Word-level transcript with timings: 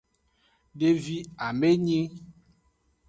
Devi 0.79 1.17
amenyi. 1.47 2.01